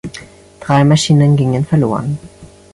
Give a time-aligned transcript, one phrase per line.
[0.59, 2.17] Drei Maschinen gingen verloren.